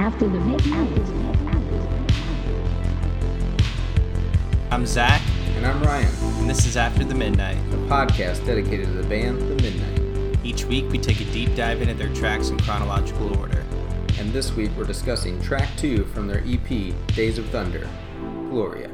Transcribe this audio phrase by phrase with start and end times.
[0.00, 0.88] after the midnight.
[4.70, 5.20] I'm Zach,
[5.56, 7.58] And I'm Ryan, and this is After the Midnight.
[7.58, 10.38] a podcast dedicated to the band The Midnight.
[10.42, 13.62] Each week, we take a deep dive into their tracks in chronological order.
[14.18, 17.86] And this week we're discussing track two from their EP, Days of Thunder,
[18.48, 18.88] Gloria.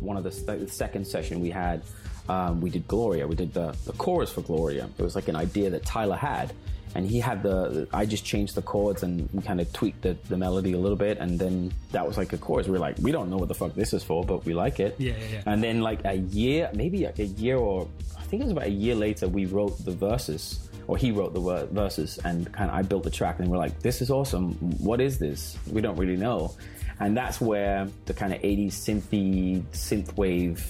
[0.00, 1.82] one of the, the second session we had
[2.28, 3.26] um, we did gloria.
[3.26, 4.88] We did the, the chorus for gloria.
[4.98, 6.52] It was like an idea that tyler had.
[6.96, 10.16] And he had the i just changed the chords and we kind of tweaked the,
[10.28, 11.18] the melody a little bit.
[11.18, 12.66] And then that was like a chorus.
[12.66, 14.78] We were like we don't know what the fuck this is for but we like
[14.80, 14.94] it.
[14.98, 15.42] Yeah, yeah, yeah.
[15.46, 18.66] and then like a year maybe like a year or i think it was about
[18.66, 20.70] a year later we wrote the verses.
[20.86, 23.80] Or he wrote the verses and kind of i built the track and we're like
[23.80, 24.52] this is awesome.
[24.78, 25.58] What is this?
[25.70, 26.54] We don't really know.
[27.00, 30.60] And that's where the kind of 80s synthy synthwave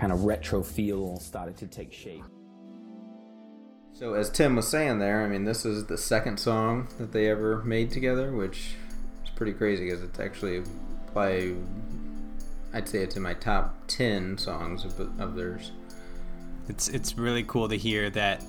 [0.00, 2.24] kind of retro feel started to take shape
[3.92, 7.28] So, as Tim was saying there, I mean, this is the second song that they
[7.28, 8.76] ever made together, which
[9.22, 10.62] is pretty crazy because it's actually
[11.12, 11.56] probably,
[12.72, 15.72] I'd say it's in my top 10 songs of, of theirs.
[16.68, 18.42] It's it's really cool to hear that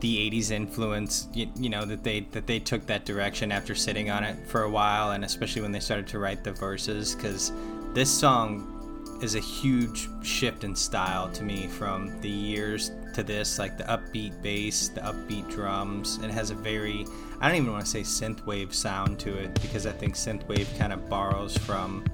[0.00, 4.10] the '80s influence, you, you know, that they that they took that direction after sitting
[4.10, 7.52] on it for a while, and especially when they started to write the verses, because
[7.92, 8.75] this song
[9.22, 13.84] is a huge shift in style to me from the years to this, like the
[13.84, 16.18] upbeat bass, the upbeat drums.
[16.22, 17.06] It has a very,
[17.40, 20.92] I don't even want to say synthwave sound to it because I think synthwave kind
[20.92, 22.04] of borrows from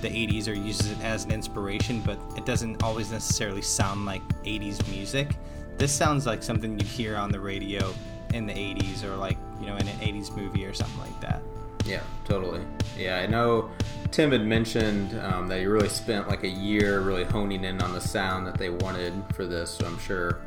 [0.00, 4.22] the 80s or uses it as an inspiration, but it doesn't always necessarily sound like
[4.44, 5.30] 80s music.
[5.76, 7.92] This sounds like something you'd hear on the radio
[8.32, 11.42] in the 80s or like, you know, in an 80s movie or something like that.
[11.90, 12.60] Yeah, totally.
[12.96, 13.68] Yeah, I know
[14.12, 17.92] Tim had mentioned um, that he really spent like a year really honing in on
[17.92, 19.70] the sound that they wanted for this.
[19.70, 20.40] So I'm sure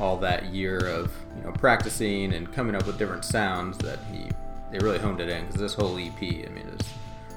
[0.00, 4.28] all that year of you know practicing and coming up with different sounds that he
[4.72, 6.86] they really honed it in because this whole EP, I mean, is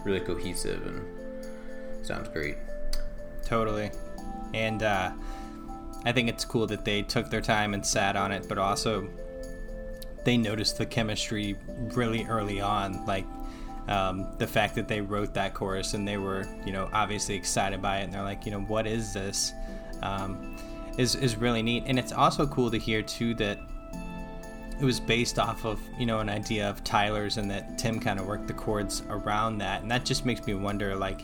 [0.03, 2.57] really cohesive and sounds great.
[3.45, 3.91] Totally.
[4.55, 5.11] And uh,
[6.05, 9.07] I think it's cool that they took their time and sat on it, but also
[10.25, 11.55] they noticed the chemistry
[11.93, 13.05] really early on.
[13.05, 13.25] Like
[13.87, 17.81] um, the fact that they wrote that chorus and they were, you know, obviously excited
[17.81, 18.03] by it.
[18.05, 19.53] And they're like, you know, what is this?
[20.01, 20.55] Um,
[20.97, 21.83] is, is really neat.
[21.87, 23.59] And it's also cool to hear, too, that
[24.79, 28.19] it was based off of you know an idea of Tyler's and that Tim kind
[28.19, 31.21] of worked the chords around that and that just makes me wonder like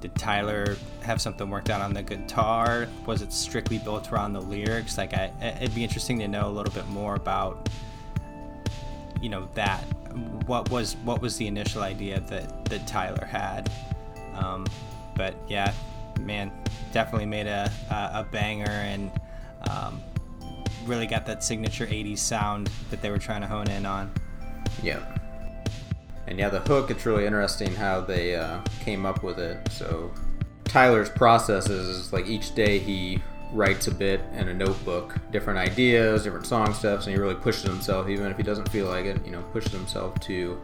[0.00, 4.40] did Tyler have something worked out on the guitar was it strictly built around the
[4.40, 5.30] lyrics like I
[5.60, 7.68] it'd be interesting to know a little bit more about
[9.20, 9.82] you know that
[10.46, 13.70] what was what was the initial idea that that Tyler had
[14.34, 14.66] um,
[15.16, 15.72] but yeah
[16.20, 16.50] man
[16.92, 19.10] definitely made a a, a banger and
[19.70, 20.00] um,
[20.86, 24.10] really got that signature 80s sound that they were trying to hone in on.
[24.82, 25.04] Yeah.
[26.26, 29.70] And yeah, the hook, it's really interesting how they uh, came up with it.
[29.70, 30.12] So
[30.64, 33.20] Tyler's process is like each day he
[33.52, 37.62] writes a bit in a notebook, different ideas, different song steps, and he really pushes
[37.62, 40.60] himself, even if he doesn't feel like it, you know, pushes himself to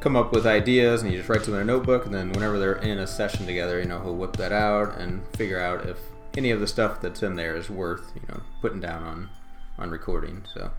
[0.00, 2.58] come up with ideas and he just writes them in a notebook and then whenever
[2.58, 5.98] they're in a session together, you know, he'll whip that out and figure out if
[6.36, 9.30] any of the stuff that's in there is worth, you know, putting down on
[9.78, 10.44] on recording.
[10.52, 10.70] So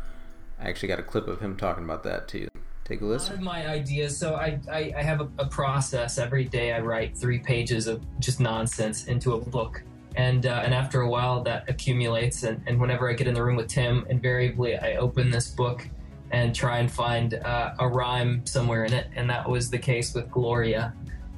[0.59, 2.47] I actually got a clip of him talking about that too.
[2.83, 3.33] Take a listen.
[3.33, 4.15] of my ideas.
[4.15, 6.19] So I, I, I have a, a process.
[6.19, 9.81] Every day I write three pages of just nonsense into a book.
[10.15, 12.43] And, uh, and after a while that accumulates.
[12.43, 15.87] And, and whenever I get in the room with Tim, invariably I open this book
[16.31, 19.07] and try and find uh, a rhyme somewhere in it.
[19.15, 20.93] And that was the case with Gloria.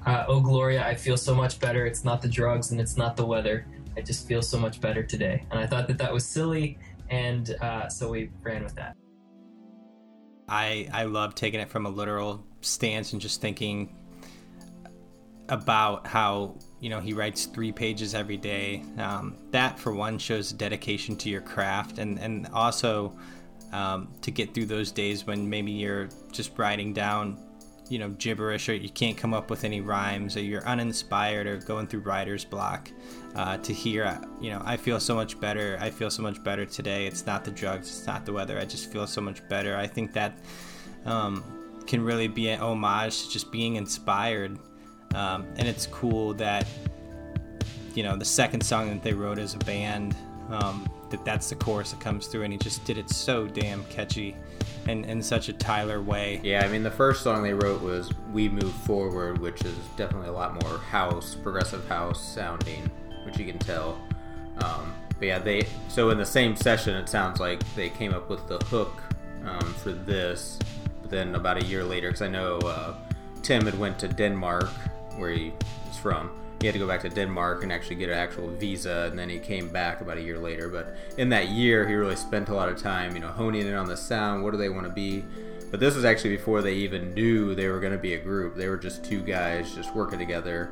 [0.06, 1.86] Uh, oh, Gloria, I feel so much better.
[1.86, 3.66] It's not the drugs and it's not the weather.
[3.98, 5.46] I just feel so much better today.
[5.52, 6.78] And I thought that that was silly.
[7.10, 8.96] And uh, so we ran with that.
[10.48, 13.96] I I love taking it from a literal stance and just thinking
[15.50, 18.84] about how you know he writes three pages every day.
[18.98, 23.18] Um, that for one shows dedication to your craft, and and also
[23.72, 27.38] um, to get through those days when maybe you're just writing down
[27.90, 31.58] you know gibberish or you can't come up with any rhymes or you're uninspired or
[31.58, 32.92] going through writer's block
[33.36, 35.78] uh, to hear uh, you know i feel so much better.
[35.80, 37.08] I feel so much better today.
[37.08, 37.88] It's not the drugs.
[37.88, 38.60] It's not the weather.
[38.60, 39.78] I just feel so much better.
[39.78, 40.38] I think that
[41.06, 41.44] um,
[41.88, 44.60] can really be an homage to just being inspired
[45.16, 46.68] um, and it's cool that
[47.94, 50.16] you know the second song that they wrote as a band
[50.50, 53.84] um, that that's the chorus that comes through and he just did it so damn
[53.86, 54.36] catchy
[54.88, 56.40] and in such a Tyler way.
[56.44, 60.30] Yeah, I mean, the first song they wrote was We Move Forward, which is definitely
[60.30, 62.90] a lot more house, progressive house sounding,
[63.26, 64.00] which you can tell.
[64.60, 68.30] Um, but yeah, they so in the same session, it sounds like they came up
[68.30, 69.02] with the hook
[69.46, 70.60] um, for this.
[71.02, 72.96] But then about a year later, because I know uh,
[73.42, 74.70] Tim had went to Denmark,
[75.18, 75.52] where he
[75.88, 76.32] was from.
[76.60, 79.30] He had to go back to Denmark and actually get an actual visa, and then
[79.30, 80.70] he came back about a year later.
[80.70, 83.76] But in that year, he really spent a lot of time, you know, honing in
[83.76, 84.44] on the sound.
[84.44, 85.24] What do they want to be?
[85.70, 88.56] But this was actually before they even knew they were going to be a group.
[88.56, 90.72] They were just two guys just working together.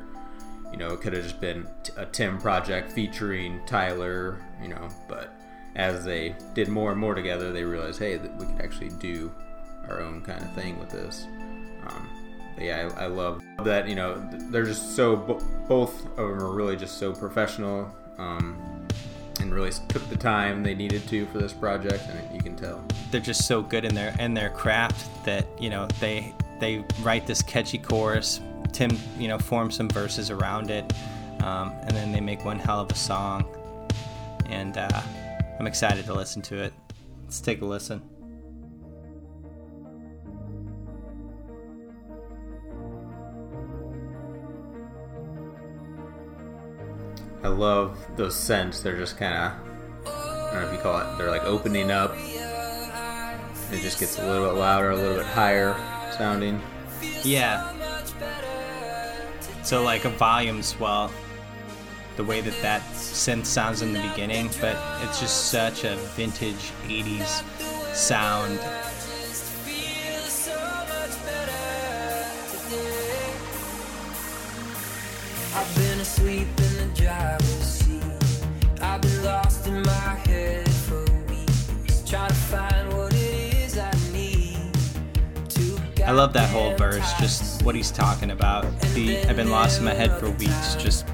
[0.72, 5.32] You know, it could have just been a Tim project featuring Tyler, you know, but
[5.76, 9.30] as they did more and more together, they realized, hey, that we could actually do
[9.88, 11.26] our own kind of thing with this.
[11.86, 12.08] Um,
[12.58, 13.88] yeah, I, I, love that.
[13.88, 15.16] You know, they're just so
[15.68, 18.86] both of them are really just so professional, um,
[19.40, 22.82] and really took the time they needed to for this project, and you can tell
[23.10, 27.26] they're just so good in their in their craft that you know they they write
[27.26, 28.40] this catchy chorus.
[28.72, 30.92] Tim, you know, forms some verses around it,
[31.42, 33.44] um, and then they make one hell of a song.
[34.48, 35.02] And uh,
[35.58, 36.72] I'm excited to listen to it.
[37.24, 38.02] Let's take a listen.
[47.46, 48.82] I love those synths.
[48.82, 49.52] They're just kind of,
[50.12, 52.12] I don't know if you call it, they're like opening up.
[53.70, 55.76] It just gets a little bit louder, a little bit higher
[56.18, 56.60] sounding.
[57.22, 57.72] Yeah.
[59.62, 61.12] So like a volume swell,
[62.16, 66.72] the way that that synth sounds in the beginning, but it's just such a vintage
[66.88, 67.44] 80s
[67.94, 68.58] sound
[75.54, 76.48] I've been asleep
[86.16, 88.64] love that whole verse, just what he's talking about.
[88.94, 91.06] The I've been lost in my head for weeks, just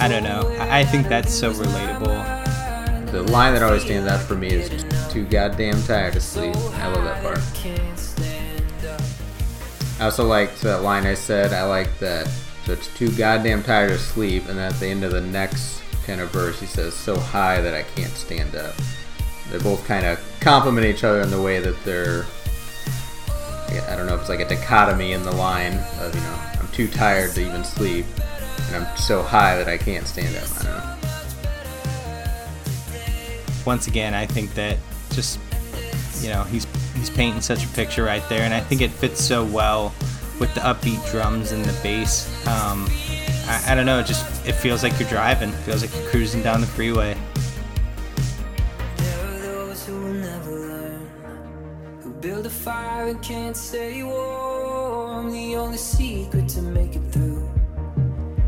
[0.00, 0.54] I don't know.
[0.58, 3.10] I, think that's so relatable.
[3.12, 6.56] The line that always stands out for me is too goddamn tired to sleep.
[6.56, 7.38] I love that part.
[10.00, 11.52] I also liked that line I said.
[11.52, 12.28] I like that
[12.68, 15.80] so it's too goddamn tired to sleep, and then at the end of the next
[16.04, 18.74] kind of verse, he says, "So high that I can't stand up."
[19.48, 22.26] They're both kind of complement each other in the way that they're.
[23.88, 26.68] I don't know if it's like a dichotomy in the line of you know I'm
[26.68, 28.06] too tired to even sleep,
[28.66, 30.48] and I'm so high that I can't stand up.
[30.60, 30.94] I don't know.
[33.66, 34.78] Once again, I think that
[35.10, 35.38] just
[36.20, 36.66] you know he's
[36.96, 39.94] he's painting such a picture right there, and I think it fits so well
[40.40, 42.28] with the upbeat drums and the bass.
[42.46, 42.88] Um,
[43.46, 45.50] I, I, don't know, it just it feels like you're driving.
[45.50, 47.16] It feels like you're cruising down the freeway.
[53.08, 55.30] And can't stay warm.
[55.32, 57.48] The only secret to make it through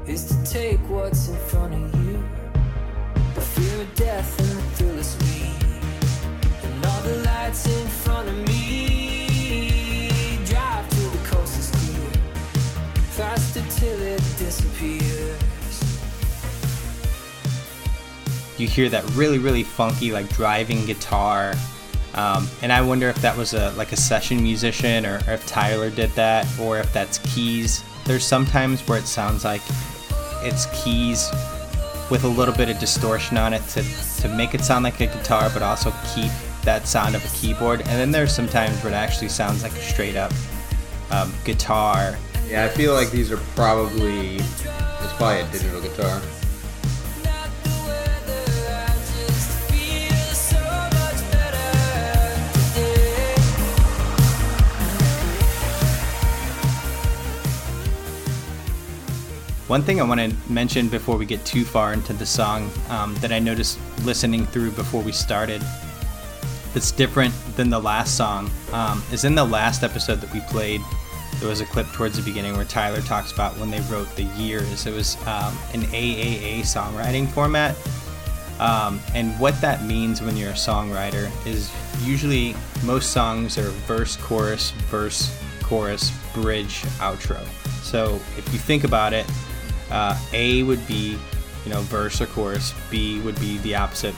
[0.06, 2.22] is to take what's in front of you.
[3.34, 5.54] The fear of death and the thrill of speed,
[6.62, 10.08] and all the lights in front of me.
[10.44, 12.10] Drive till the coast is clear,
[13.16, 15.38] faster till it disappears.
[18.58, 21.54] You hear that really, really funky, like driving guitar.
[22.14, 25.46] Um, and I wonder if that was a like a session musician, or, or if
[25.46, 27.84] Tyler did that, or if that's keys.
[28.04, 29.62] There's sometimes where it sounds like
[30.42, 31.30] it's keys
[32.10, 33.84] with a little bit of distortion on it to,
[34.20, 36.32] to make it sound like a guitar, but also keep
[36.64, 37.80] that sound of a keyboard.
[37.80, 40.32] And then there's sometimes where it actually sounds like a straight up
[41.12, 42.16] um, guitar
[42.50, 46.20] yeah, I feel like these are probably it's probably a digital guitar.
[59.70, 63.14] One thing I want to mention before we get too far into the song um,
[63.20, 65.62] that I noticed listening through before we started
[66.74, 70.80] that's different than the last song um, is in the last episode that we played
[71.38, 74.24] there was a clip towards the beginning where Tyler talks about when they wrote the
[74.24, 74.86] years.
[74.86, 77.76] It was um, an AAA songwriting format.
[78.58, 81.72] Um, and what that means when you're a songwriter is
[82.02, 87.40] usually most songs are verse, chorus, verse, chorus, bridge, outro.
[87.84, 89.26] So if you think about it,
[89.90, 91.18] uh, A would be,
[91.64, 92.74] you know, verse or chorus.
[92.90, 94.14] B would be the opposite.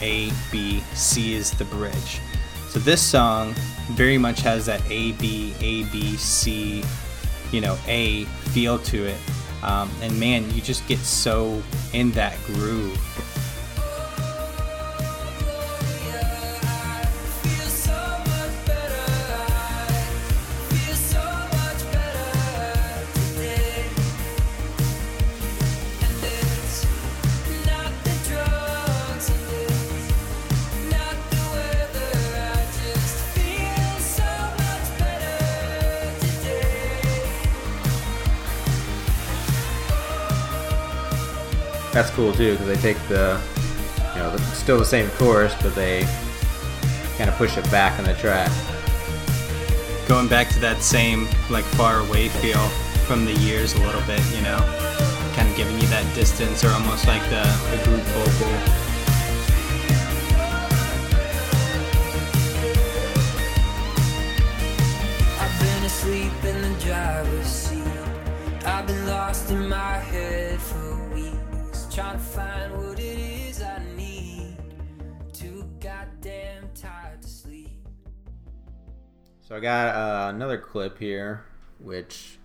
[0.00, 2.20] A, B, C is the bridge.
[2.68, 3.54] So this song
[3.92, 6.84] very much has that A B A B C,
[7.52, 9.18] you know, A feel to it.
[9.62, 11.62] Um, and man, you just get so
[11.92, 12.96] in that groove.
[41.92, 43.40] That's cool too because they take the,
[44.14, 46.02] you know, the, still the same chorus, but they
[47.16, 48.50] kind of push it back in the track.
[50.06, 52.68] Going back to that same like far away feel
[53.06, 54.58] from the years a little bit, you know,
[55.34, 58.48] kind of giving you that distance or almost like the, the group vocal.
[65.40, 67.80] I've been asleep in the driver's seat.
[68.64, 70.99] I've been lost in my head for weeks,
[72.00, 74.56] trying to find what it is I need.
[75.34, 77.86] Too goddamn tired to sleep.
[79.40, 81.44] So I got uh, another clip here,
[81.78, 82.38] which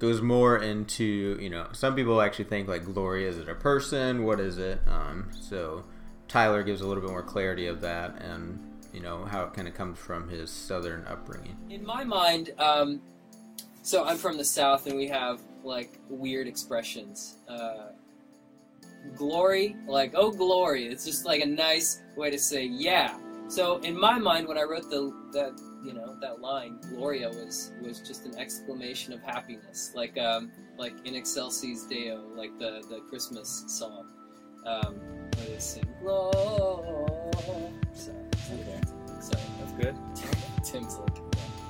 [0.00, 4.24] goes more into you know some people actually think like Gloria is it a person?
[4.24, 4.80] What is it?
[4.88, 5.84] Um, so
[6.26, 8.58] Tyler gives a little bit more clarity of that and
[8.92, 11.56] you know how it kind of comes from his southern upbringing.
[11.68, 13.00] in my mind, um,
[13.82, 17.36] so I'm from the South, and we have like weird expressions.
[17.46, 17.90] Uh,
[19.16, 23.18] glory, like oh glory, it's just like a nice way to say yeah.
[23.48, 27.72] So in my mind, when I wrote the that you know that line, Gloria was
[27.82, 33.00] was just an exclamation of happiness, like um, like in Excelsis Deo, like the the
[33.08, 34.06] Christmas song.
[34.66, 34.96] Um,
[35.36, 37.72] where they sing Gloria.
[37.94, 38.12] So,
[38.52, 38.80] Okay.
[39.20, 39.96] so That's good.
[40.64, 41.16] Tim's like.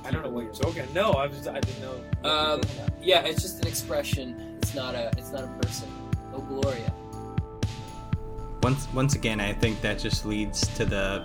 [0.04, 0.84] I don't know what you're talking.
[0.92, 1.46] No, I was.
[1.46, 1.92] I didn't know.
[1.92, 2.60] what you were Um,
[3.00, 4.58] yeah, it's just an expression.
[4.60, 5.10] It's not a.
[5.16, 5.88] It's not a person.
[6.34, 6.92] Oh Gloria.
[8.62, 11.24] Once once again, I think that just leads to the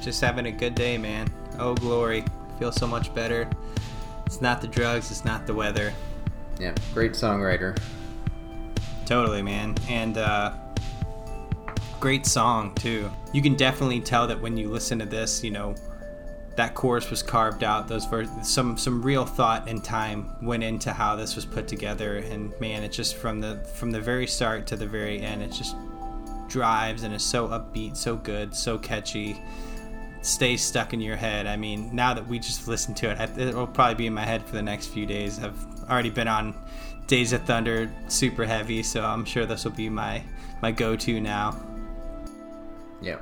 [0.00, 1.32] just having a good day, man.
[1.58, 2.24] Oh glory,
[2.58, 3.48] feel so much better.
[4.26, 5.92] It's not the drugs, it's not the weather.
[6.58, 7.78] Yeah, great songwriter.
[9.06, 9.76] Totally, man.
[9.88, 10.54] And uh
[12.00, 13.10] great song too.
[13.32, 15.74] You can definitely tell that when you listen to this, you know,
[16.56, 17.88] that chorus was carved out.
[17.88, 22.18] Those ver- some some real thought and time went into how this was put together.
[22.18, 25.52] And man, it's just from the from the very start to the very end, it
[25.52, 25.76] just
[26.48, 29.40] drives and is so upbeat, so good, so catchy.
[30.22, 31.46] Stays stuck in your head.
[31.46, 34.42] I mean, now that we just listened to it, it'll probably be in my head
[34.42, 35.38] for the next few days.
[35.38, 36.54] I've already been on
[37.06, 40.22] Days of Thunder super heavy, so I'm sure this will be my
[40.62, 41.54] my go-to now.
[43.02, 43.18] Yeah,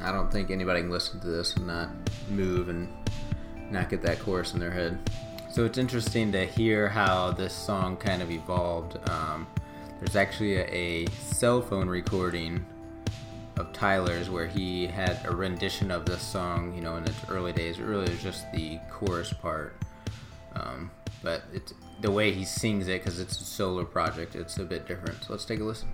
[0.00, 1.88] I don't think anybody can listen to this and not
[2.30, 2.88] move and
[3.72, 4.98] not get that chorus in their head.
[5.50, 8.98] So it's interesting to hear how this song kind of evolved.
[9.08, 9.48] Um,
[10.00, 12.64] there's actually a, a cell phone recording
[13.56, 17.52] of Tyler's where he had a rendition of this song, you know, in its early
[17.52, 17.78] days.
[17.78, 19.76] It really was just the chorus part.
[20.54, 20.90] Um,
[21.22, 24.34] but it's the way he sings it because it's a solo project.
[24.34, 25.22] It's a bit different.
[25.24, 25.88] So let's take a listen.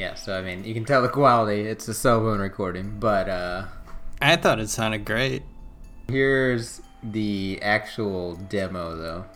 [0.00, 1.60] Yeah, so I mean, you can tell the quality.
[1.60, 3.66] It's a cell phone recording, but uh,
[4.22, 5.42] I thought it sounded great.
[6.08, 9.26] here's the actual demo, though.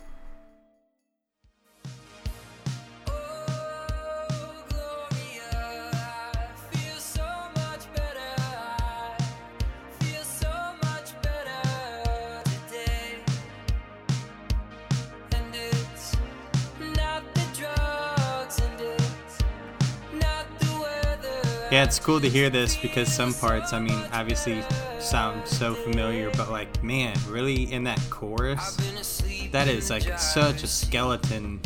[21.75, 24.63] Yeah, it's cool to hear this because some parts, I mean, obviously
[24.99, 28.77] sound so familiar, but like, man, really in that chorus,
[29.51, 31.59] that is like such a skeleton.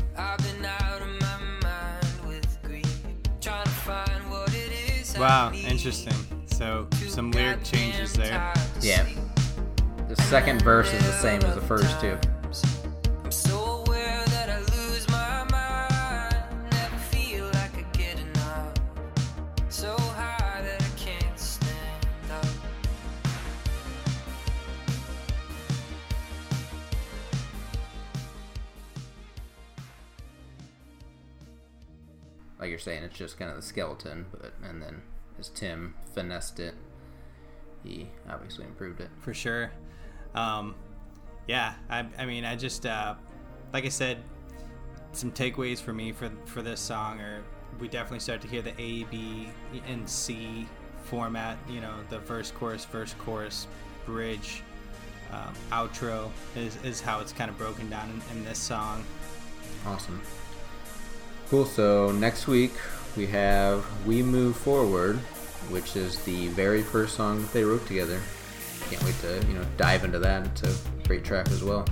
[5.19, 6.15] Wow, interesting.
[6.47, 8.51] So some lyric changes there.
[8.81, 9.07] Yeah.
[10.07, 12.17] The second verse is the same as the first two.
[32.59, 35.01] Like you're saying, it's just kind of the skeleton, but and then
[35.39, 36.75] as Tim finessed it,
[37.83, 39.09] he obviously improved it.
[39.21, 39.71] for sure.
[40.35, 40.75] Um,
[41.47, 43.15] yeah, I, I mean, I just uh,
[43.73, 44.17] like I said,
[45.13, 47.43] some takeaways for me for for this song are
[47.79, 49.49] we definitely start to hear the A, B,
[49.87, 50.67] and C
[51.03, 51.57] format.
[51.69, 53.67] You know, the verse, chorus, verse, chorus,
[54.05, 54.63] bridge,
[55.31, 59.03] um, outro is is how it's kind of broken down in, in this song.
[59.85, 60.21] Awesome.
[61.49, 61.65] Cool.
[61.65, 62.73] So next week
[63.17, 65.17] we have We Move Forward,
[65.69, 68.21] which is the very first song that they wrote together.
[68.89, 70.45] Can't wait to, you know, dive into that.
[70.45, 71.87] It's a great track as well.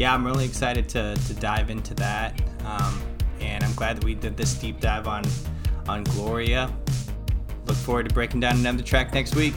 [0.00, 2.40] Yeah, I'm really excited to, to dive into that.
[2.64, 3.00] Um,
[3.40, 5.22] and I'm glad that we did this deep dive on
[5.86, 6.74] on Gloria.
[7.66, 9.54] Look forward to breaking down another track next week.